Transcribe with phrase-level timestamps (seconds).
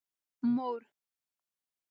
[0.53, 0.81] مور